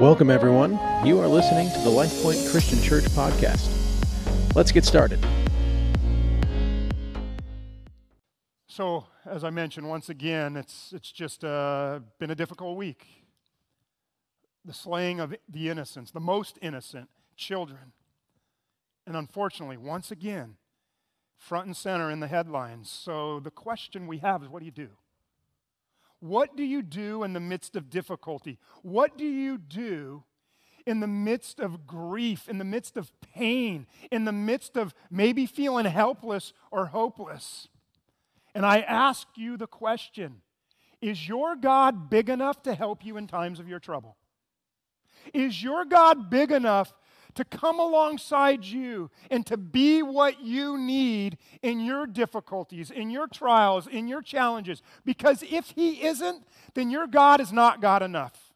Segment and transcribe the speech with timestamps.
[0.00, 0.78] Welcome, everyone.
[1.04, 3.68] You are listening to the LifePoint Christian Church podcast.
[4.54, 5.18] Let's get started.
[8.68, 13.08] So, as I mentioned, once again, it's, it's just uh, been a difficult week.
[14.64, 17.92] The slaying of the innocents, the most innocent children.
[19.04, 20.58] And unfortunately, once again,
[21.36, 22.88] front and center in the headlines.
[22.88, 24.90] So, the question we have is what do you do?
[26.20, 28.58] What do you do in the midst of difficulty?
[28.82, 30.24] What do you do
[30.86, 35.46] in the midst of grief, in the midst of pain, in the midst of maybe
[35.46, 37.68] feeling helpless or hopeless?
[38.54, 40.42] And I ask you the question
[41.00, 44.16] Is your God big enough to help you in times of your trouble?
[45.32, 46.92] Is your God big enough
[47.38, 53.28] to come alongside you and to be what you need in your difficulties, in your
[53.28, 54.82] trials, in your challenges.
[55.04, 56.42] Because if He isn't,
[56.74, 58.52] then your God is not God enough.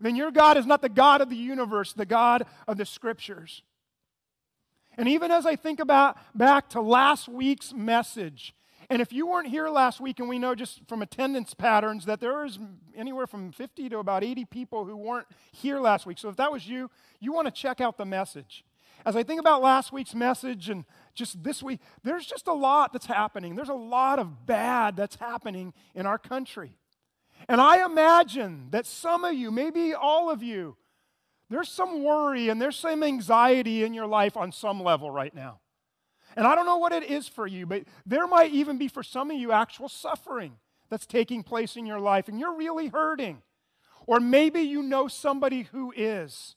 [0.00, 3.62] Then your God is not the God of the universe, the God of the scriptures.
[4.96, 8.54] And even as I think about back to last week's message,
[8.88, 12.20] and if you weren't here last week, and we know just from attendance patterns that
[12.20, 12.58] there is
[12.96, 16.18] anywhere from 50 to about 80 people who weren't here last week.
[16.18, 18.64] So if that was you, you want to check out the message.
[19.04, 22.92] As I think about last week's message and just this week, there's just a lot
[22.92, 23.54] that's happening.
[23.54, 26.76] There's a lot of bad that's happening in our country.
[27.48, 30.76] And I imagine that some of you, maybe all of you,
[31.48, 35.60] there's some worry and there's some anxiety in your life on some level right now.
[36.36, 39.02] And I don't know what it is for you, but there might even be for
[39.02, 40.52] some of you actual suffering
[40.90, 43.42] that's taking place in your life, and you're really hurting.
[44.06, 46.54] Or maybe you know somebody who is.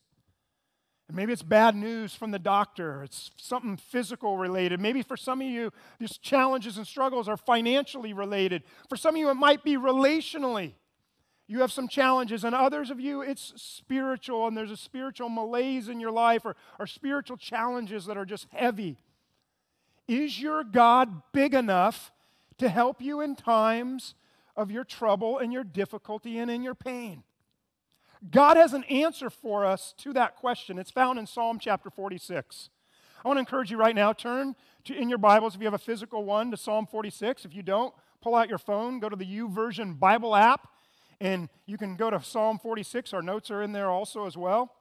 [1.07, 3.03] And maybe it's bad news from the doctor.
[3.03, 4.79] It's something physical related.
[4.79, 8.63] Maybe for some of you, these challenges and struggles are financially related.
[8.89, 10.73] For some of you, it might be relationally.
[11.47, 15.89] You have some challenges, and others of you, it's spiritual, and there's a spiritual malaise
[15.89, 18.97] in your life or, or spiritual challenges that are just heavy.
[20.09, 22.11] Is your God big enough
[22.57, 24.15] to help you in times
[24.57, 27.21] of your trouble and your difficulty and in your pain?
[28.31, 30.79] God has an answer for us to that question.
[30.79, 32.71] It's found in Psalm chapter 46.
[33.23, 34.55] I want to encourage you right now, turn
[34.85, 37.45] to, in your Bibles, if you have a physical one, to Psalm 46.
[37.45, 40.69] If you don't, pull out your phone, go to the YouVersion Bible app,
[41.21, 43.13] and you can go to Psalm 46.
[43.13, 44.73] Our notes are in there also as well.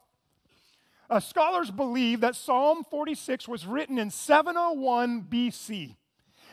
[1.10, 5.96] Uh, scholars believe that Psalm 46 was written in 701 BC.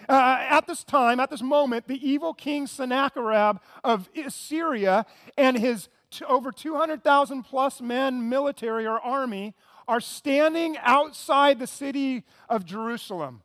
[0.08, 5.06] Uh, at this time, at this moment, the evil king Sennacherib of Assyria
[5.38, 9.56] and his t- over 200,000 plus men military or army
[9.88, 13.42] are standing outside the city of Jerusalem,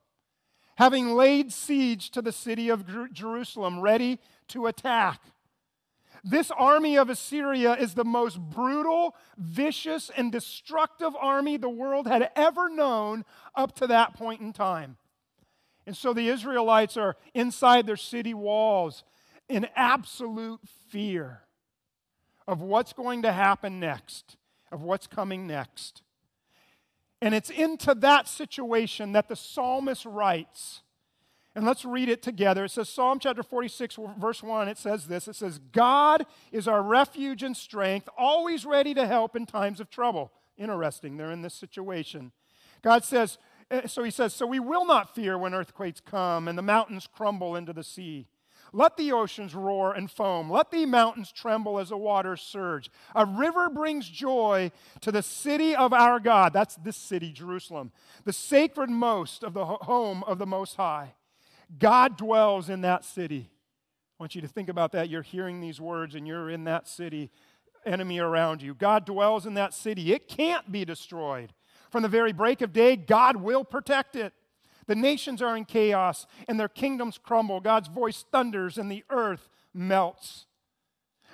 [0.77, 4.19] having laid siege to the city of Jer- Jerusalem, ready
[4.49, 5.21] to attack.
[6.23, 12.31] This army of Assyria is the most brutal, vicious, and destructive army the world had
[12.37, 14.97] ever known up to that point in time.
[15.87, 19.03] And so the Israelites are inside their city walls
[19.49, 21.43] in absolute fear
[22.47, 24.37] of what's going to happen next,
[24.71, 26.03] of what's coming next.
[27.23, 30.83] And it's into that situation that the psalmist writes
[31.61, 32.65] and let's read it together.
[32.65, 36.83] It says, Psalm chapter 46, verse 1, it says this It says, God is our
[36.83, 40.33] refuge and strength, always ready to help in times of trouble.
[40.57, 42.33] Interesting, they're in this situation.
[42.81, 43.37] God says,
[43.71, 47.07] eh, so he says, So we will not fear when earthquakes come and the mountains
[47.07, 48.27] crumble into the sea.
[48.73, 50.51] Let the oceans roar and foam.
[50.51, 52.91] Let the mountains tremble as the waters surge.
[53.15, 54.73] A river brings joy
[55.03, 56.55] to the city of our God.
[56.55, 57.93] That's this city, Jerusalem,
[58.25, 61.13] the sacred most of the home of the Most High.
[61.79, 63.51] God dwells in that city.
[64.19, 65.09] I want you to think about that.
[65.09, 67.31] You're hearing these words and you're in that city,
[67.87, 68.75] enemy around you.
[68.75, 70.13] God dwells in that city.
[70.13, 71.53] It can't be destroyed.
[71.91, 74.33] From the very break of day, God will protect it.
[74.87, 77.61] The nations are in chaos and their kingdoms crumble.
[77.61, 80.47] God's voice thunders and the earth melts.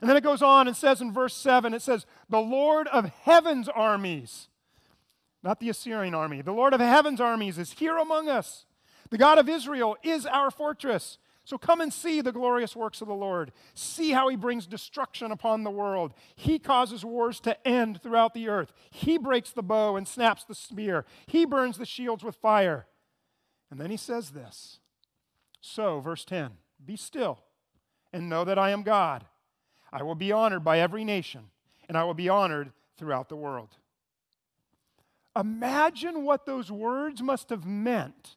[0.01, 3.07] And then it goes on and says in verse 7 it says, The Lord of
[3.23, 4.49] heaven's armies,
[5.43, 8.66] not the Assyrian army, the Lord of heaven's armies is here among us.
[9.11, 11.19] The God of Israel is our fortress.
[11.45, 13.53] So come and see the glorious works of the Lord.
[13.73, 16.13] See how he brings destruction upon the world.
[16.35, 18.73] He causes wars to end throughout the earth.
[18.91, 21.05] He breaks the bow and snaps the spear.
[21.27, 22.87] He burns the shields with fire.
[23.71, 24.81] And then he says this.
[25.61, 26.53] So, verse 10
[26.85, 27.39] Be still
[28.13, 29.25] and know that I am God.
[29.93, 31.51] I will be honored by every nation,
[31.89, 33.77] and I will be honored throughout the world.
[35.39, 38.36] Imagine what those words must have meant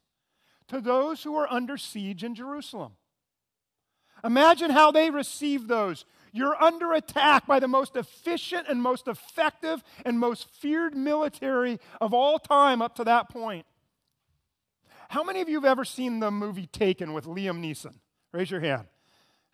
[0.69, 2.93] to those who are under siege in Jerusalem.
[4.23, 6.05] Imagine how they received those.
[6.31, 12.13] You're under attack by the most efficient and most effective and most feared military of
[12.13, 13.65] all time up to that point.
[15.09, 17.95] How many of you have ever seen the movie Taken with Liam Neeson?
[18.31, 18.85] Raise your hand.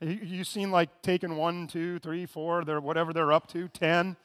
[0.01, 4.17] You, you seen like Taken one, two, three, four, they're, whatever they're up to, 10?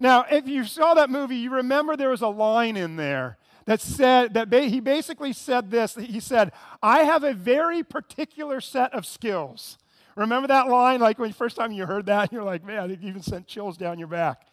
[0.00, 3.36] Now, if you saw that movie, you remember there was a line in there
[3.66, 5.94] that said that ba- he basically said this.
[5.94, 6.52] He said,
[6.82, 9.78] "I have a very particular set of skills."
[10.16, 11.00] Remember that line?
[11.00, 13.76] Like when the first time you heard that, you're like, "Man, it even sent chills
[13.76, 14.46] down your back."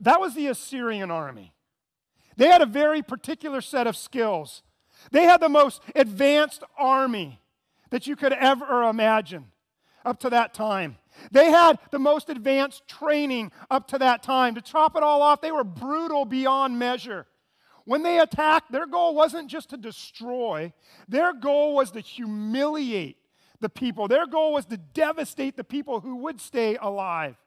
[0.00, 1.52] That was the Assyrian army.
[2.36, 4.62] They had a very particular set of skills.
[5.10, 7.40] They had the most advanced army
[7.90, 9.46] that you could ever imagine
[10.04, 10.98] up to that time.
[11.32, 14.54] They had the most advanced training up to that time.
[14.54, 17.26] To chop it all off, they were brutal beyond measure.
[17.88, 20.74] When they attacked, their goal wasn't just to destroy,
[21.08, 23.16] their goal was to humiliate
[23.60, 24.08] the people.
[24.08, 27.38] Their goal was to devastate the people who would stay alive.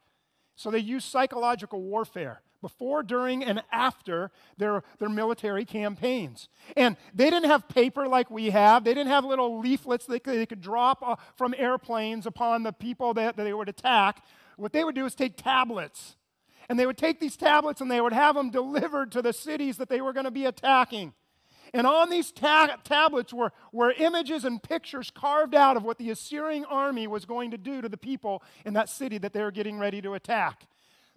[0.56, 6.50] So they used psychological warfare before, during, and after their, their military campaigns.
[6.76, 10.40] And they didn't have paper like we have, they didn't have little leaflets they could,
[10.40, 14.26] they could drop uh, from airplanes upon the people that, that they would attack.
[14.58, 16.16] What they would do is take tablets.
[16.70, 19.78] And they would take these tablets and they would have them delivered to the cities
[19.78, 21.14] that they were going to be attacking.
[21.74, 26.10] And on these ta- tablets were, were images and pictures carved out of what the
[26.10, 29.52] Assyrian army was going to do to the people in that city that they were
[29.52, 30.68] getting ready to attack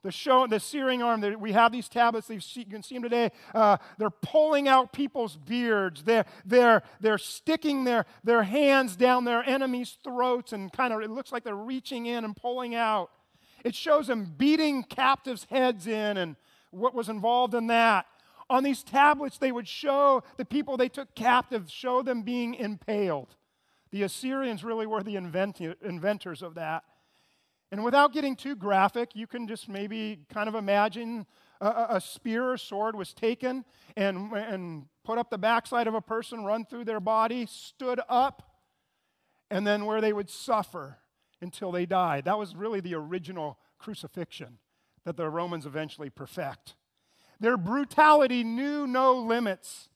[0.05, 1.25] the show, the Assyrian arm.
[1.41, 2.29] We have these tablets.
[2.29, 3.33] You can see them today.
[3.53, 6.05] Uh, they're pulling out people's beards.
[6.05, 11.11] They're, they're, they're sticking their, their hands down their enemies' throats and kind of, it
[11.11, 13.11] looks like they're reaching in and pulling out.
[13.65, 16.37] It shows them beating captives' heads in and
[16.71, 18.07] what was involved in that.
[18.51, 23.37] On these tablets, they would show the people they took captive, show them being impaled.
[23.91, 26.85] The Assyrians really were the inventors of that.
[27.73, 31.27] And without getting too graphic, you can just maybe kind of imagine
[31.61, 33.65] a, a, spear or sword was taken
[33.97, 38.61] and, and put up the backside of a person, run through their body, stood up,
[39.51, 40.99] and then where they would suffer
[41.45, 42.25] until they died.
[42.25, 44.59] That was really the original crucifixion
[45.05, 46.75] that the Romans eventually perfect.
[47.39, 49.89] Their brutality knew no limits.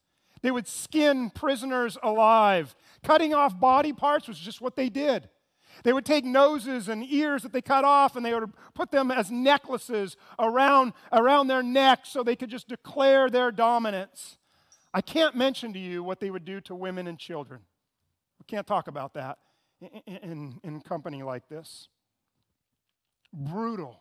[0.42, 2.76] They would skin prisoners alive.
[3.02, 5.28] Cutting off body parts was just what they did.
[5.84, 9.10] They would take noses and ears that they cut off and they would put them
[9.10, 14.38] as necklaces around, around their necks so they could just declare their dominance.
[14.92, 17.60] I can't mention to you what they would do to women and children.
[18.40, 19.38] We can't talk about that
[19.80, 21.88] in, in, company like this.
[23.32, 24.00] Brutal.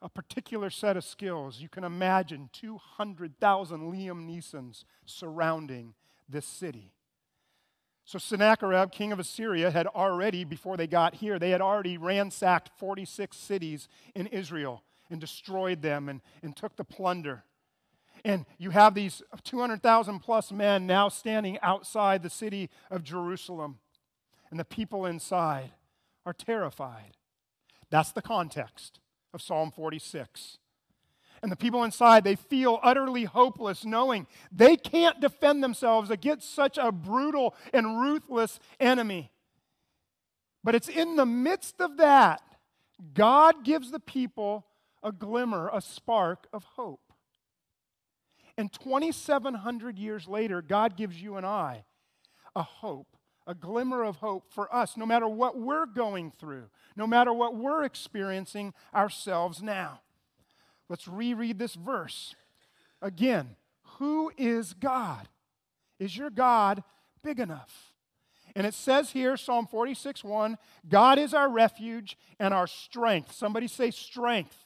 [0.00, 1.60] A particular set of skills.
[1.60, 5.94] You can imagine 200,000 Liam Neesons surrounding
[6.28, 6.92] this city.
[8.04, 12.70] So Sennacherib, king of Assyria, had already, before they got here, they had already ransacked
[12.78, 17.44] 46 cities in Israel and destroyed them and, and took the plunder.
[18.24, 23.78] And you have these 200,000 plus men now standing outside the city of Jerusalem.
[24.52, 25.70] And the people inside
[26.26, 27.16] are terrified.
[27.88, 29.00] That's the context
[29.32, 30.58] of Psalm 46.
[31.42, 36.76] And the people inside, they feel utterly hopeless, knowing they can't defend themselves against such
[36.76, 39.32] a brutal and ruthless enemy.
[40.62, 42.42] But it's in the midst of that,
[43.14, 44.66] God gives the people
[45.02, 47.14] a glimmer, a spark of hope.
[48.58, 51.86] And 2,700 years later, God gives you and I
[52.54, 56.64] a hope, a glimmer of hope for us, no matter what we're going through,
[56.96, 60.00] no matter what we're experiencing ourselves now.
[60.88, 62.34] Let's reread this verse.
[63.00, 63.56] Again,
[63.98, 65.28] who is God?
[65.98, 66.82] Is your God
[67.22, 67.92] big enough?
[68.54, 70.58] And it says here, Psalm 46 1,
[70.88, 73.32] God is our refuge and our strength.
[73.32, 74.56] Somebody say strength.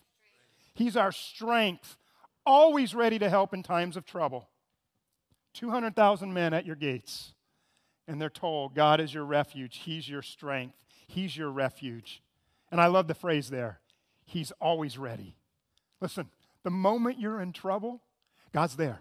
[0.75, 1.97] He's our strength,
[2.45, 4.49] always ready to help in times of trouble.
[5.54, 7.33] 200,000 men at your gates,
[8.08, 9.78] and they're told, God is your refuge.
[9.78, 10.84] He's your strength.
[11.06, 12.22] He's your refuge.
[12.70, 13.80] And I love the phrase there
[14.25, 15.36] He's always ready.
[16.00, 16.28] Listen,
[16.64, 18.02] the moment you're in trouble,
[18.52, 18.98] God's there.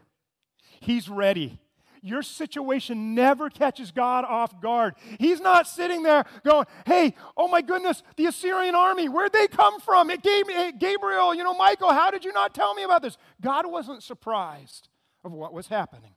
[0.80, 1.60] He's ready.
[2.02, 4.94] Your situation never catches God off guard.
[5.20, 9.80] He's not sitting there going, hey, oh my goodness, the Assyrian army, where'd they come
[9.80, 10.12] from?
[10.12, 13.18] It gave me, Gabriel, you know, Michael, how did you not tell me about this?
[13.42, 14.90] God wasn't surprised
[15.24, 16.15] of what was happening.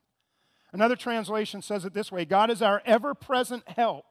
[0.71, 4.05] Another translation says it this way God is our ever present help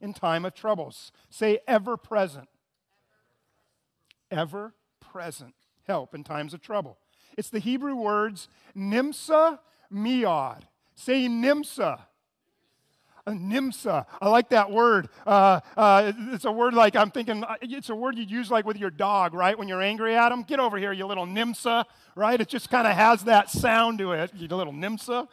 [0.00, 1.12] in time of troubles.
[1.30, 2.48] Say ever present.
[4.30, 5.54] Ever present
[5.86, 6.98] help in times of trouble.
[7.36, 9.58] It's the Hebrew words nimsa
[9.92, 10.62] miad.
[10.94, 12.00] Say nimsa.
[13.24, 14.04] A nimsa.
[14.20, 15.08] I like that word.
[15.24, 17.44] Uh, uh, it's a word like I'm thinking.
[17.44, 19.56] uh, It's a word you'd use like with your dog, right?
[19.56, 21.84] When you're angry at him, get over here, you little nimsa,
[22.16, 22.40] right?
[22.40, 24.32] It just kind of has that sound to it.
[24.34, 25.28] You little nimsa.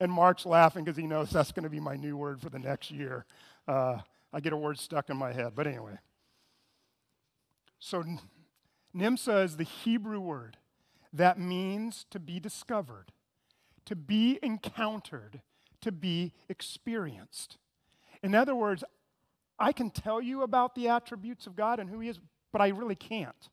[0.00, 2.58] And Mark's laughing because he knows that's going to be my new word for the
[2.58, 3.24] next year.
[3.66, 3.98] Uh,
[4.32, 5.98] I get a word stuck in my head, but anyway.
[7.78, 8.04] So,
[8.94, 10.56] nimsa is the Hebrew word
[11.12, 13.12] that means to be discovered,
[13.84, 15.42] to be encountered,
[15.82, 17.58] to be experienced.
[18.22, 18.84] In other words,
[19.58, 22.18] I can tell you about the attributes of God and who He is,
[22.52, 23.48] but I really can't.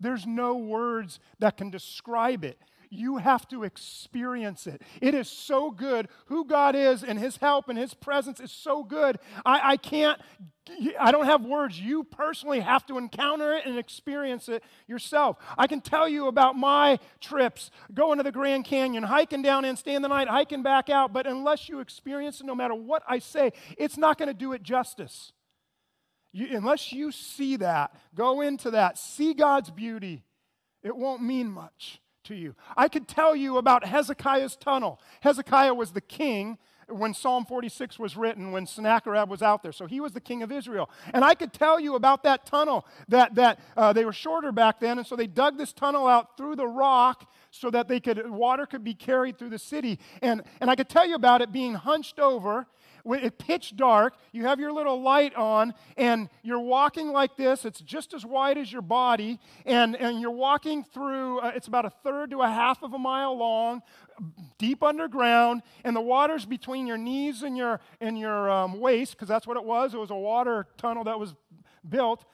[0.00, 2.58] There's no words that can describe it.
[2.90, 4.82] You have to experience it.
[5.00, 6.08] It is so good.
[6.26, 9.18] Who God is and His help and His presence is so good.
[9.44, 10.20] I, I can't,
[10.98, 11.78] I don't have words.
[11.78, 15.36] You personally have to encounter it and experience it yourself.
[15.58, 19.76] I can tell you about my trips going to the Grand Canyon, hiking down in,
[19.76, 23.18] staying the night, hiking back out, but unless you experience it, no matter what I
[23.18, 25.32] say, it's not going to do it justice.
[26.32, 30.24] You, unless you see that, go into that, see God's beauty,
[30.82, 32.54] it won't mean much to you.
[32.76, 35.00] I could tell you about Hezekiah's tunnel.
[35.20, 39.72] Hezekiah was the king when Psalm 46 was written, when Sennacherib was out there.
[39.72, 40.90] So he was the king of Israel.
[41.12, 44.80] And I could tell you about that tunnel, that, that uh, they were shorter back
[44.80, 48.28] then, and so they dug this tunnel out through the rock so that they could,
[48.28, 49.98] water could be carried through the city.
[50.20, 52.66] And, and I could tell you about it being hunched over
[53.04, 57.64] it's pitch dark, you have your little light on, and you're walking like this.
[57.64, 61.84] It's just as wide as your body, and, and you're walking through, uh, it's about
[61.84, 63.82] a third to a half of a mile long,
[64.58, 69.28] deep underground, and the water's between your knees and your, and your um, waist, because
[69.28, 69.94] that's what it was.
[69.94, 71.34] It was a water tunnel that was
[71.88, 72.24] built.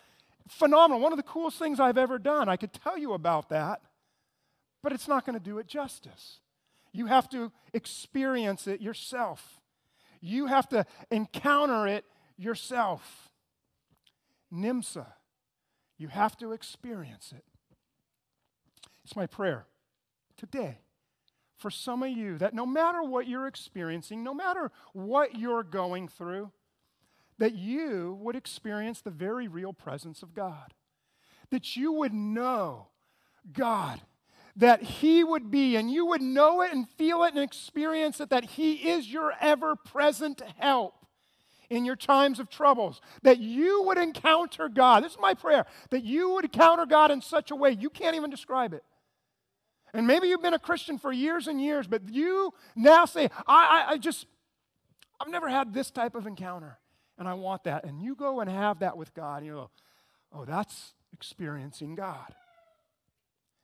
[0.49, 1.01] Phenomenal.
[1.01, 2.49] One of the coolest things I've ever done.
[2.49, 3.81] I could tell you about that,
[4.83, 6.41] but it's not going to do it justice.
[6.93, 9.60] You have to experience it yourself.
[10.21, 12.05] You have to encounter it
[12.37, 13.31] yourself.
[14.53, 15.07] Nimsa.
[15.99, 17.45] You have to experience it.
[19.05, 19.67] It's my prayer
[20.37, 20.79] today
[21.57, 26.09] for some of you that no matter what you're experiencing, no matter what you're going
[26.09, 26.51] through,
[27.39, 30.73] that you would experience the very real presence of God.
[31.51, 32.89] That you would know
[33.53, 34.01] God
[34.57, 38.31] that He would be, and you would know it and feel it and experience it,
[38.31, 40.95] that He is your ever present help
[41.71, 43.01] in your times of troubles.
[43.23, 45.05] That you would encounter God.
[45.05, 48.17] This is my prayer that you would encounter God in such a way you can't
[48.17, 48.83] even describe it.
[49.93, 53.85] And maybe you've been a Christian for years and years, but you now say, I,
[53.89, 54.27] I, I just,
[55.21, 56.79] I've never had this type of encounter,
[57.19, 57.85] and I want that.
[57.85, 59.71] And you go and have that with God, and you go,
[60.33, 62.35] oh, that's experiencing God.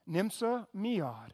[0.08, 1.30] Nimsa Meod.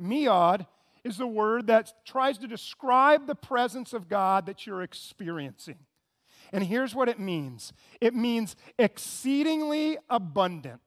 [0.00, 0.66] Meod
[1.04, 5.78] is the word that tries to describe the presence of God that you're experiencing.
[6.52, 10.80] And here's what it means it means exceedingly abundant,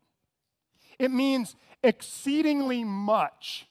[1.00, 3.68] it means exceedingly much.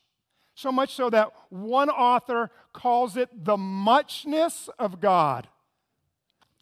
[0.54, 5.48] So much so that one author calls it the muchness of God.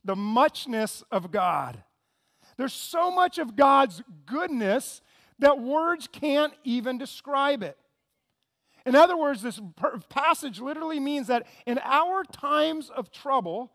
[0.05, 1.85] The muchness of God.
[2.57, 5.01] There's so much of God's goodness
[5.39, 7.77] that words can't even describe it.
[8.87, 9.61] In other words, this
[10.11, 13.73] passage literally means that in our times of trouble,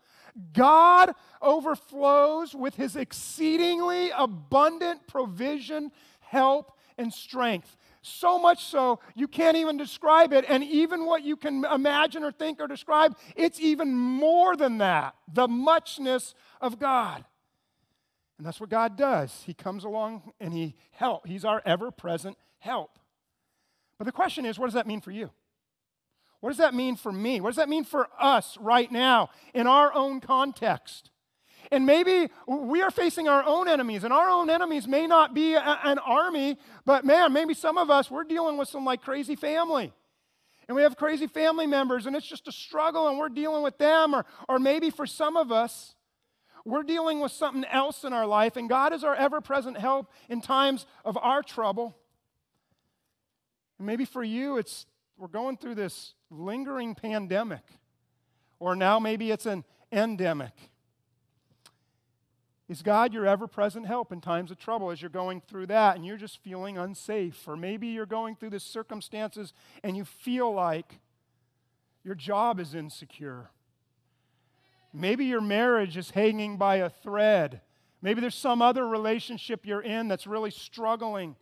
[0.52, 1.12] God
[1.42, 5.90] overflows with his exceedingly abundant provision,
[6.20, 7.76] help, and strength.
[8.02, 10.44] So much so, you can't even describe it.
[10.48, 15.14] And even what you can imagine or think or describe, it's even more than that
[15.32, 17.24] the muchness of God.
[18.40, 19.42] And that's what God does.
[19.44, 21.26] He comes along and He help.
[21.26, 22.98] He's our ever present help.
[23.98, 25.28] But the question is, what does that mean for you?
[26.40, 27.42] What does that mean for me?
[27.42, 31.10] What does that mean for us right now in our own context?
[31.70, 35.52] And maybe we are facing our own enemies, and our own enemies may not be
[35.52, 36.56] a, an army,
[36.86, 39.92] but man, maybe some of us, we're dealing with some like crazy family.
[40.66, 43.76] And we have crazy family members, and it's just a struggle, and we're dealing with
[43.76, 44.14] them.
[44.14, 45.94] Or, or maybe for some of us,
[46.64, 50.10] we're dealing with something else in our life, and God is our ever present help
[50.28, 51.96] in times of our trouble.
[53.78, 54.86] And maybe for you, it's
[55.16, 57.64] we're going through this lingering pandemic,
[58.58, 60.52] or now maybe it's an endemic.
[62.70, 65.96] Is God your ever present help in times of trouble as you're going through that
[65.96, 67.48] and you're just feeling unsafe?
[67.48, 69.52] Or maybe you're going through the circumstances
[69.82, 71.00] and you feel like
[72.04, 73.50] your job is insecure.
[74.92, 77.60] Maybe your marriage is hanging by a thread.
[78.02, 81.36] Maybe there's some other relationship you're in that's really struggling.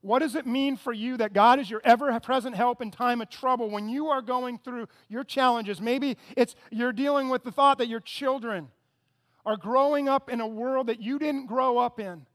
[0.00, 3.22] What does it mean for you that God is your ever present help in time
[3.22, 5.80] of trouble when you are going through your challenges?
[5.80, 8.68] Maybe it's you're dealing with the thought that your children
[9.46, 12.26] are growing up in a world that you didn't grow up in.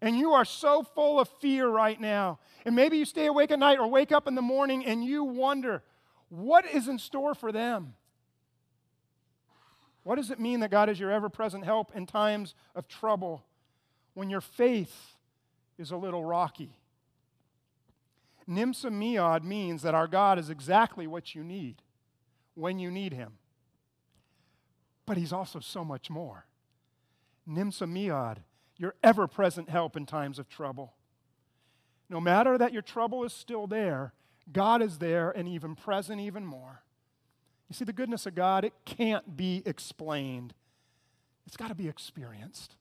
[0.00, 2.38] And you are so full of fear right now.
[2.64, 5.24] And maybe you stay awake at night or wake up in the morning and you
[5.24, 5.82] wonder,
[6.28, 7.94] what is in store for them?
[10.04, 13.44] What does it mean that God is your ever present help in times of trouble
[14.12, 15.16] when your faith
[15.78, 16.78] is a little rocky?
[18.48, 18.90] Nimsa
[19.42, 21.82] means that our God is exactly what you need
[22.54, 23.38] when you need Him.
[25.06, 26.46] But He's also so much more.
[27.48, 27.86] Nimsa
[28.76, 30.94] your ever present help in times of trouble.
[32.10, 34.12] No matter that your trouble is still there,
[34.52, 36.83] God is there and even present even more.
[37.68, 40.54] You see, the goodness of God, it can't be explained,
[41.46, 42.76] it's got to be experienced.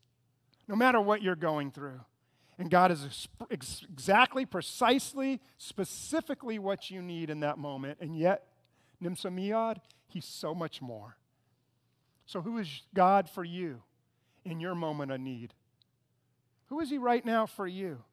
[0.67, 1.99] No matter what you're going through.
[2.57, 7.97] And God is ex- exactly, precisely, specifically what you need in that moment.
[7.99, 8.43] And yet,
[9.03, 11.17] Nimsa Meod, He's so much more.
[12.25, 13.81] So, who is God for you
[14.45, 15.53] in your moment of need?
[16.67, 18.03] Who is He right now for you?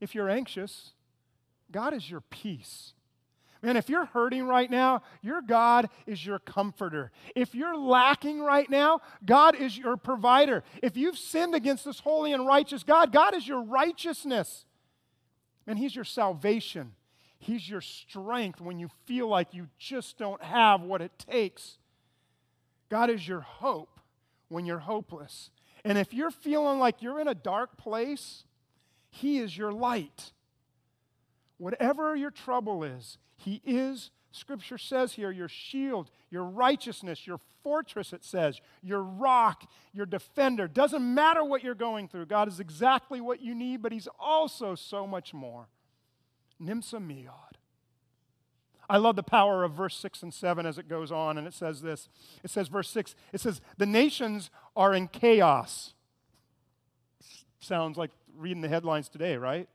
[0.00, 0.92] If you're anxious,
[1.70, 2.94] God is your peace.
[3.64, 7.10] Man, if you're hurting right now, your God is your comforter.
[7.34, 10.62] If you're lacking right now, God is your provider.
[10.82, 14.66] If you've sinned against this holy and righteous God, God is your righteousness.
[15.66, 16.92] And He's your salvation.
[17.38, 21.78] He's your strength when you feel like you just don't have what it takes.
[22.90, 23.98] God is your hope
[24.48, 25.48] when you're hopeless.
[25.86, 28.44] And if you're feeling like you're in a dark place,
[29.08, 30.32] He is your light.
[31.58, 38.12] Whatever your trouble is, he is, Scripture says here, your shield, your righteousness, your fortress,
[38.12, 40.66] it says, your rock, your defender.
[40.66, 42.26] Doesn't matter what you're going through.
[42.26, 45.68] God is exactly what you need, but He's also so much more.
[46.60, 47.54] Nimsa Meod.
[48.88, 51.54] I love the power of verse 6 and 7 as it goes on, and it
[51.54, 52.08] says this.
[52.42, 55.94] It says, verse 6, it says, The nations are in chaos.
[57.60, 59.68] Sounds like reading the headlines today, right?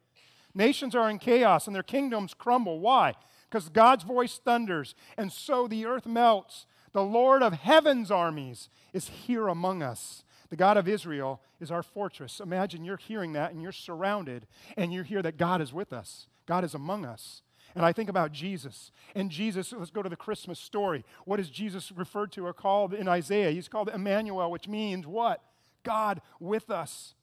[0.53, 2.79] Nations are in chaos and their kingdoms crumble.
[2.79, 3.15] Why?
[3.49, 6.65] because God's voice thunders, and so the earth melts.
[6.91, 10.23] The Lord of heaven's armies is here among us.
[10.49, 12.39] The God of Israel is our fortress.
[12.39, 16.27] Imagine you're hearing that and you're surrounded, and you hear that God is with us,
[16.45, 17.41] God is among us.
[17.75, 18.91] And I think about Jesus.
[19.13, 21.05] And Jesus, let's go to the Christmas story.
[21.25, 23.51] What is Jesus referred to or called in Isaiah?
[23.51, 25.43] He's called Emmanuel, which means what?
[25.83, 27.13] God with us.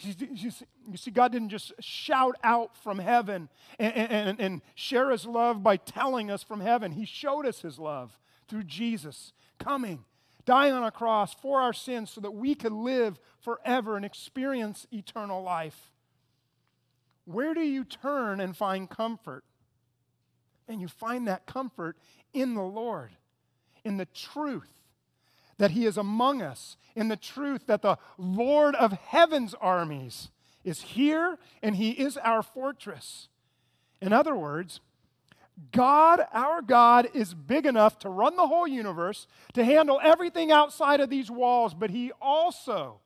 [0.00, 3.48] You see, God didn't just shout out from heaven
[3.80, 6.92] and, and, and, share his love by telling us from heaven.
[6.92, 10.04] He showed us his love through Jesus coming,
[10.44, 14.86] dying on a cross for our sins so that we could live forever and experience
[14.92, 15.90] eternal life.
[17.24, 19.42] Where do you turn and find comfort?
[20.68, 21.96] And you find that comfort
[22.32, 23.10] in the Lord,
[23.84, 24.77] in the truth
[25.58, 30.30] that he is among us, in the truth that the Lord of heaven's armies
[30.64, 33.28] is here and he is our fortress.
[34.00, 34.80] In other words,
[35.72, 41.00] God, our God, is big enough to run the whole universe, to handle everything outside
[41.00, 43.00] of these walls, but he also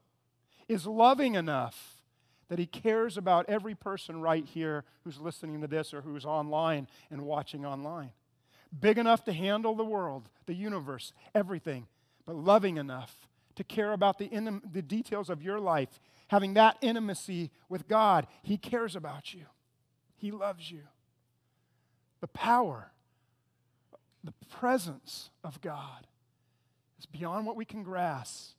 [0.69, 2.03] is loving enough
[2.49, 6.87] that he cares about every person right here who's listening to this or who's online
[7.11, 8.11] and watching online.
[8.79, 11.87] Big enough to handle the world, the universe, everything
[12.27, 16.77] but loving enough to care about the, in, the details of your life, having that
[16.81, 18.27] intimacy with God.
[18.43, 19.45] He cares about you,
[20.17, 20.83] He loves you.
[22.21, 22.93] The power,
[24.23, 26.07] the presence of God
[26.99, 28.53] is beyond what we can grasp,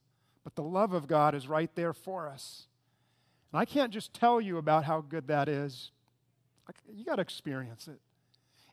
[0.43, 2.67] but the love of God is right there for us.
[3.51, 5.91] And I can't just tell you about how good that is,
[6.93, 7.99] you got to experience it.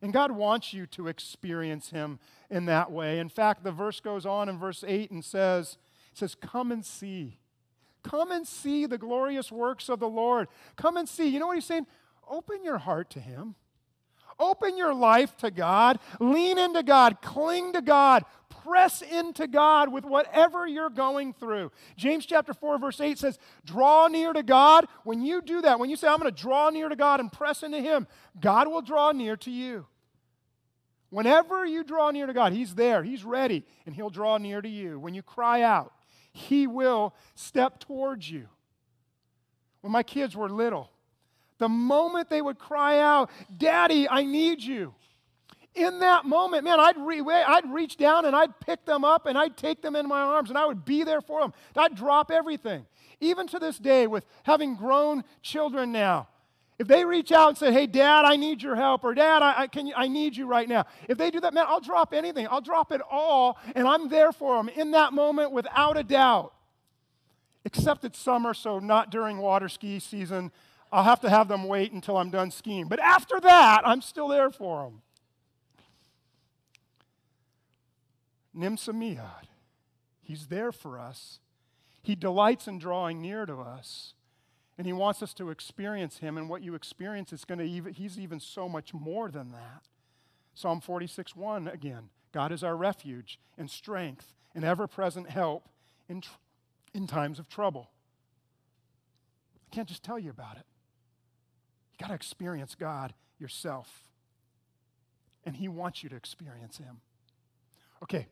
[0.02, 3.18] And God wants you to experience Him in that way.
[3.18, 5.76] In fact, the verse goes on in verse 8 and says,
[6.12, 7.38] it says, Come and see.
[8.02, 10.48] Come and see the glorious works of the Lord.
[10.76, 11.28] Come and see.
[11.28, 11.86] You know what he's saying?
[12.28, 13.56] Open your heart to Him.
[14.38, 15.98] Open your life to God.
[16.18, 17.20] Lean into God.
[17.20, 18.24] Cling to God.
[18.48, 21.72] Press into God with whatever you're going through.
[21.96, 24.86] James chapter 4, verse 8 says, Draw near to God.
[25.04, 27.30] When you do that, when you say, I'm going to draw near to God and
[27.30, 28.06] press into Him,
[28.40, 29.86] God will draw near to you.
[31.10, 34.68] Whenever you draw near to God, He's there, He's ready, and He'll draw near to
[34.68, 34.98] you.
[34.98, 35.92] When you cry out,
[36.32, 38.48] He will step towards you.
[39.80, 40.90] When my kids were little,
[41.58, 44.94] the moment they would cry out, Daddy, I need you.
[45.74, 49.38] In that moment, man, I'd, re- I'd reach down and I'd pick them up and
[49.38, 51.52] I'd take them in my arms and I would be there for them.
[51.76, 52.86] I'd drop everything.
[53.20, 56.28] Even to this day, with having grown children now,
[56.80, 59.54] If they reach out and say, hey, Dad, I need your help, or Dad, I,
[59.60, 60.86] I, can you, I need you right now.
[61.10, 62.48] If they do that, man, I'll drop anything.
[62.50, 66.54] I'll drop it all, and I'm there for them in that moment without a doubt.
[67.66, 70.52] Except it's summer, so not during water ski season.
[70.90, 72.88] I'll have to have them wait until I'm done skiing.
[72.88, 75.02] But after that, I'm still there for them.
[78.56, 79.48] Nimsa Miad.
[80.22, 81.40] He's there for us.
[82.00, 84.14] He delights in drawing near to us.
[84.80, 86.38] And he wants us to experience him.
[86.38, 89.82] And what you experience is going to even, he's even so much more than that.
[90.54, 95.68] Psalm 46 1 again God is our refuge and strength and ever present help
[96.08, 96.30] in, tr-
[96.94, 97.90] in times of trouble.
[99.70, 100.64] I can't just tell you about it.
[101.92, 104.08] You got to experience God yourself.
[105.44, 107.02] And he wants you to experience him.
[108.02, 108.28] Okay,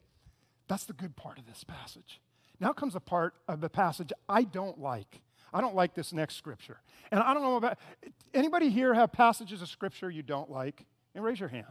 [0.67, 2.23] that's the good part of this passage.
[2.59, 5.21] Now comes a part of the passage I don't like.
[5.53, 6.79] I don't like this next scripture.
[7.11, 7.79] And I don't know about
[8.35, 10.85] anybody here have passages of scripture you don't like?
[11.15, 11.67] And raise your hand.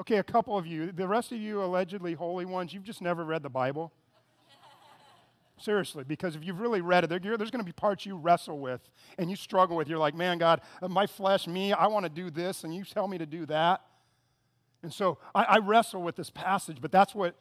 [0.00, 0.92] Okay, a couple of you.
[0.92, 3.92] The rest of you allegedly holy ones, you've just never read the Bible.
[5.60, 8.60] Seriously, because if you've really read it, there, there's going to be parts you wrestle
[8.60, 8.80] with
[9.18, 9.88] and you struggle with.
[9.88, 12.84] You're like, man, God, uh, my flesh, me, I want to do this, and you
[12.84, 13.82] tell me to do that.
[14.84, 17.34] And so I, I wrestle with this passage, but that's what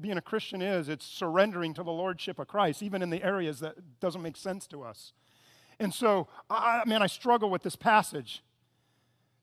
[0.00, 3.60] being a Christian is it's surrendering to the lordship of Christ, even in the areas
[3.60, 5.12] that doesn't make sense to us.
[5.78, 8.42] And so, I, man, I struggle with this passage.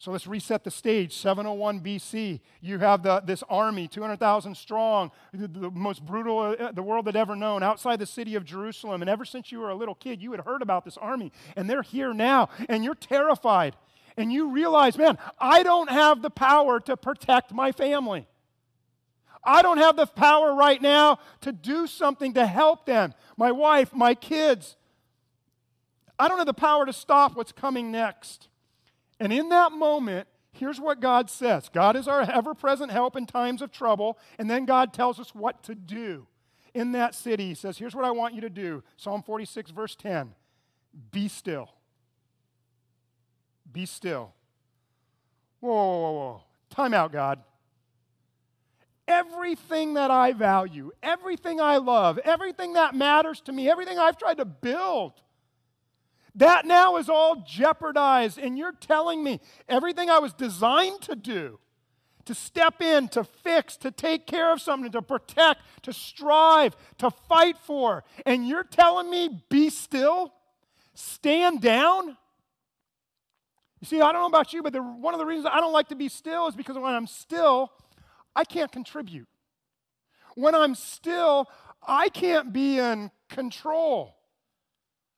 [0.02, 1.14] So let's reset the stage.
[1.16, 6.82] 701 BC, you have the, this army, 200,000 strong, the, the, most brutal uh, the
[6.82, 9.04] world had ever known, outside the city of Jerusalem.
[9.04, 11.32] And ever since you were a little kid, you had heard about this army.
[11.56, 13.76] And they're here now, and you're terrified.
[14.18, 18.28] And you realize, man, I don't have the power to protect my family.
[19.44, 23.94] I don't have the power right now to do something to help them, my wife,
[23.94, 24.76] my kids.
[26.20, 28.48] I don't have the power to stop what's coming next.
[29.20, 33.26] And in that moment, here's what God says God is our ever present help in
[33.26, 34.20] times of trouble.
[34.38, 36.28] And then God tells us what to do.
[36.74, 39.96] In that city, He says, Here's what I want you to do Psalm 46, verse
[39.96, 40.34] 10
[41.12, 41.70] Be still.
[43.72, 44.34] Be still.
[45.60, 46.44] Whoa, whoa, whoa.
[46.70, 47.42] Time out, God
[49.08, 54.38] everything that I value, everything I love, everything that matters to me, everything I've tried
[54.38, 55.14] to build,
[56.36, 58.38] that now is all jeopardized.
[58.38, 61.60] And you're telling me everything I was designed to do,
[62.26, 67.12] to step in, to fix, to take care of something, to protect, to strive, to
[67.12, 70.34] fight for, and you're telling me be still,
[70.94, 72.18] stand down?
[73.82, 75.74] You see, I don't know about you, but the, one of the reasons I don't
[75.74, 77.72] like to be still is because when I'm still,
[78.36, 79.28] I can't contribute.
[80.36, 81.50] When I'm still,
[81.86, 84.16] I can't be in control.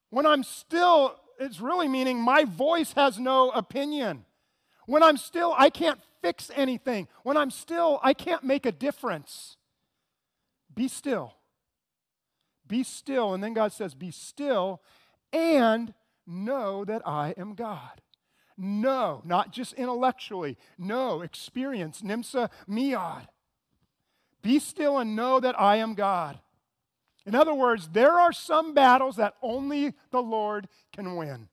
[0.10, 4.26] When I'm still, it's really meaning my voice has no opinion.
[4.86, 7.08] When I'm still, I can't fix anything.
[7.23, 9.58] When I'm still, I can't make a difference.
[10.73, 11.34] Be still.
[12.67, 13.34] Be still.
[13.34, 14.82] And then God says, Be still
[15.32, 15.93] and
[16.26, 18.03] know that I am God.
[18.58, 20.58] No, not just intellectually.
[20.78, 22.02] No, experience.
[22.02, 23.28] Nimsa miad.
[24.42, 26.39] Be still and know that I am God.
[27.26, 31.48] In other words, there are some battles that only the Lord can win.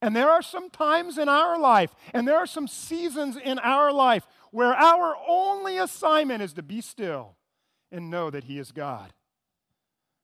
[0.00, 3.92] And there are some times in our life, and there are some seasons in our
[3.92, 7.36] life where our only assignment is to be still
[7.92, 9.12] and know that He is God.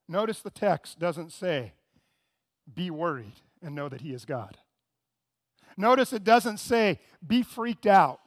[0.08, 1.74] Notice the text doesn't say,
[2.74, 4.56] be worried and know that He is God.
[5.78, 8.20] Notice it doesn't say, be freaked out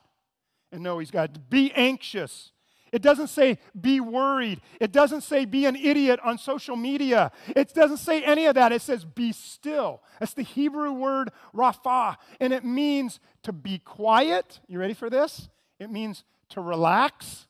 [0.71, 1.49] and know he's God.
[1.49, 2.53] Be anxious.
[2.93, 4.61] It doesn't say be worried.
[4.79, 7.31] It doesn't say be an idiot on social media.
[7.53, 8.71] It doesn't say any of that.
[8.71, 10.01] It says be still.
[10.19, 14.61] That's the Hebrew word rapha, and it means to be quiet.
[14.67, 15.49] You ready for this?
[15.77, 17.47] It means to relax.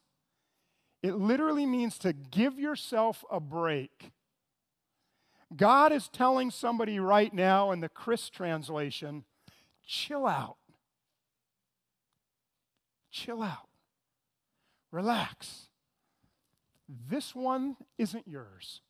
[1.04, 4.12] It literally means to give yourself a break.
[5.56, 9.26] God is telling somebody right now in the Chris translation
[9.86, 10.58] chill out.
[13.12, 13.68] Chill out.
[14.92, 15.68] Relax.
[17.10, 18.82] This one isn't yours.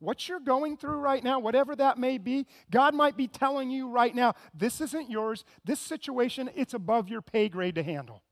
[0.00, 3.88] What you're going through right now, whatever that may be, God might be telling you
[3.88, 5.44] right now, this isn't yours.
[5.64, 8.22] This situation, it's above your pay grade to handle.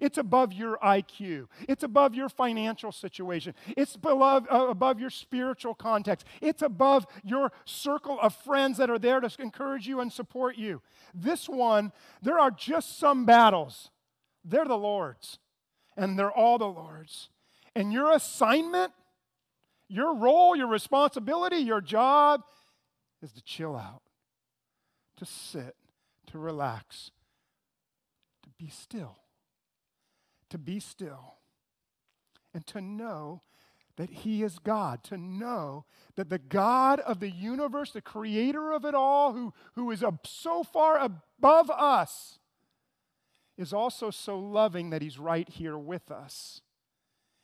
[0.00, 1.48] It's above your IQ.
[1.68, 3.54] It's above your financial situation.
[3.76, 6.26] It's above, uh, above your spiritual context.
[6.40, 10.82] It's above your circle of friends that are there to encourage you and support you.
[11.14, 13.90] This one, there are just some battles.
[14.44, 15.38] They're the Lord's,
[15.96, 17.28] and they're all the Lord's.
[17.74, 18.92] And your assignment,
[19.88, 22.42] your role, your responsibility, your job
[23.22, 24.02] is to chill out,
[25.16, 25.76] to sit,
[26.26, 27.10] to relax,
[28.42, 29.16] to be still,
[30.50, 31.36] to be still,
[32.54, 33.42] and to know
[33.96, 35.84] that He is God, to know
[36.14, 40.62] that the God of the universe, the creator of it all, who, who is so
[40.62, 42.38] far above us,
[43.56, 46.62] is also so loving that He's right here with us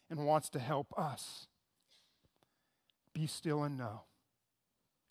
[0.08, 1.48] and wants to help us.
[3.12, 4.02] Be still and know.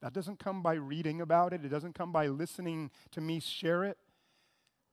[0.02, 3.84] That doesn't come by reading about it, it doesn't come by listening to me share
[3.84, 3.98] it.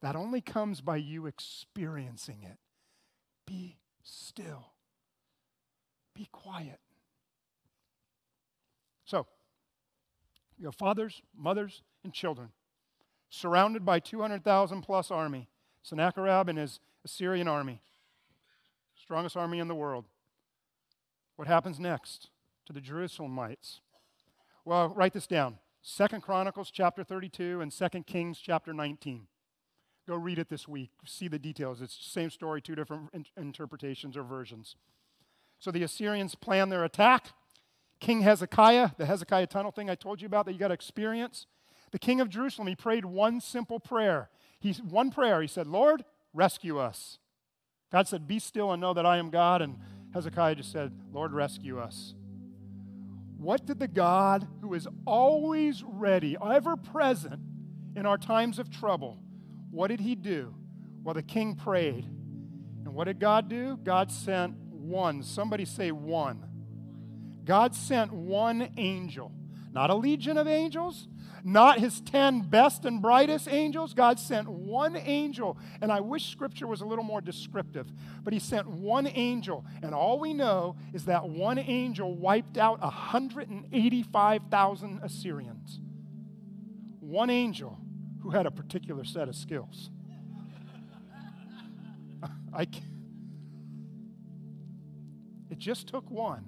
[0.02, 2.58] That only comes by you experiencing it.
[3.50, 4.74] Be still.
[6.14, 6.78] Be quiet.
[9.04, 9.26] So,
[10.56, 12.50] your fathers, mothers, and children
[13.28, 15.48] surrounded by 200,000 plus army.
[15.82, 17.80] Sennacherib and his Assyrian army,
[18.94, 20.04] strongest army in the world.
[21.34, 22.28] What happens next
[22.66, 23.80] to the Jerusalemites?
[24.64, 25.58] Well, write this down.
[25.82, 29.26] Second Chronicles chapter 32 and Second Kings chapter 19.
[30.10, 30.90] Go read it this week.
[31.06, 31.80] See the details.
[31.80, 34.74] It's the same story, two different in- interpretations or versions.
[35.60, 37.28] So the Assyrians plan their attack.
[38.00, 41.46] King Hezekiah, the Hezekiah tunnel thing I told you about that you got to experience.
[41.92, 44.30] The king of Jerusalem, he prayed one simple prayer.
[44.58, 45.40] He's one prayer.
[45.42, 47.20] He said, Lord, rescue us.
[47.92, 49.62] God said, Be still and know that I am God.
[49.62, 49.76] And
[50.12, 52.16] Hezekiah just said, Lord, rescue us.
[53.38, 57.40] What did the God who is always ready, ever present
[57.94, 59.16] in our times of trouble,
[59.70, 60.54] what did he do?
[61.02, 62.04] Well, the king prayed.
[62.04, 63.76] And what did God do?
[63.76, 65.22] God sent one.
[65.22, 66.44] Somebody say one.
[67.44, 69.32] God sent one angel,
[69.72, 71.08] not a legion of angels,
[71.42, 73.94] not his 10 best and brightest angels.
[73.94, 75.58] God sent one angel.
[75.80, 77.90] And I wish scripture was a little more descriptive,
[78.22, 79.64] but he sent one angel.
[79.82, 85.80] And all we know is that one angel wiped out 185,000 Assyrians.
[87.00, 87.78] One angel
[88.22, 89.90] who had a particular set of skills.
[92.52, 92.66] I
[95.50, 96.44] it just took one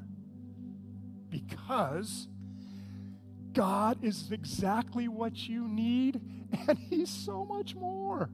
[1.29, 2.29] because
[3.53, 6.21] God is exactly what you need,
[6.69, 8.31] and He's so much more.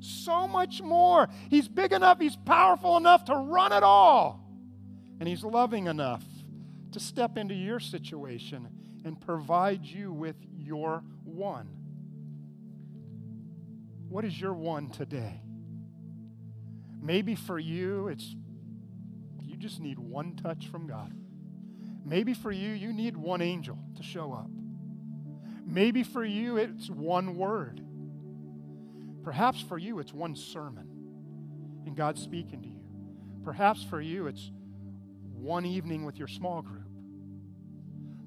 [0.00, 1.28] So much more.
[1.50, 4.40] He's big enough, He's powerful enough to run it all.
[5.20, 6.24] And He's loving enough
[6.92, 8.68] to step into your situation
[9.04, 11.68] and provide you with your one.
[14.14, 15.40] What is your one today?
[17.02, 18.36] Maybe for you, it's
[19.42, 21.12] you just need one touch from God.
[22.04, 24.48] Maybe for you, you need one angel to show up.
[25.66, 27.84] Maybe for you, it's one word.
[29.24, 30.86] Perhaps for you, it's one sermon
[31.84, 32.84] and God speaking to you.
[33.42, 34.52] Perhaps for you, it's
[35.32, 36.86] one evening with your small group.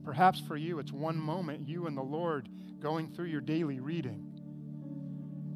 [0.04, 2.50] Perhaps for you, it's one moment, you and the Lord
[2.82, 4.27] going through your daily reading.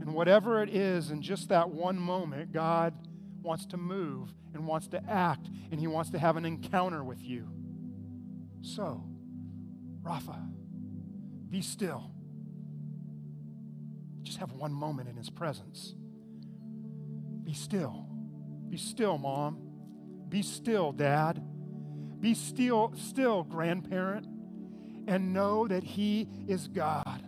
[0.01, 2.93] And whatever it is, in just that one moment, God
[3.41, 7.23] wants to move and wants to act, and He wants to have an encounter with
[7.23, 7.47] you.
[8.61, 9.03] So,
[10.03, 10.37] Rafa,
[11.49, 12.11] be still.
[14.23, 15.93] Just have one moment in his presence.
[17.43, 18.07] Be still.
[18.69, 19.59] Be still, mom.
[20.29, 21.43] Be still, dad.
[22.19, 24.27] Be still, still, grandparent,
[25.07, 27.25] and know that he is God.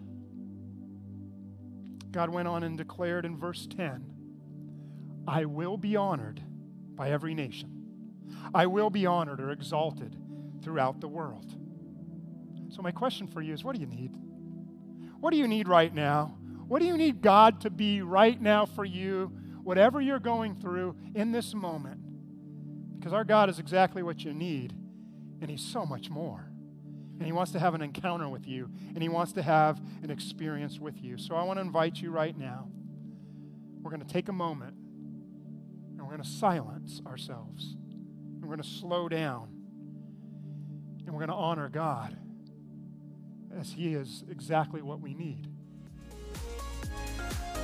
[2.14, 4.06] God went on and declared in verse 10
[5.28, 6.42] I will be honored
[6.96, 7.70] by every nation.
[8.54, 10.16] I will be honored or exalted
[10.62, 11.54] throughout the world.
[12.70, 14.16] So, my question for you is what do you need?
[15.20, 16.38] What do you need right now?
[16.68, 19.32] What do you need God to be right now for you,
[19.64, 22.00] whatever you're going through in this moment?
[22.98, 24.74] Because our God is exactly what you need,
[25.42, 26.53] and He's so much more.
[27.20, 30.10] And He wants to have an encounter with you, and He wants to have an
[30.10, 31.18] experience with you.
[31.18, 32.68] So, I want to invite you right now.
[33.82, 34.76] We're going to take a moment,
[35.92, 39.54] and we're going to silence ourselves, and we're going to slow down
[41.06, 42.16] and we're going to honor God
[43.60, 45.48] as He is exactly what we need.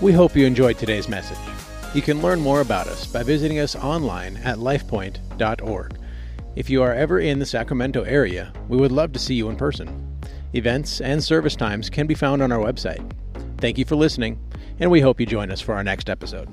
[0.01, 1.37] We hope you enjoyed today's message.
[1.93, 5.98] You can learn more about us by visiting us online at lifepoint.org.
[6.59, 9.55] If you are ever in the Sacramento area, we would love to see you in
[9.55, 10.19] person.
[10.53, 13.09] Events and service times can be found on our website.
[13.59, 14.37] Thank you for listening,
[14.77, 16.49] and we hope you join us for our next episode.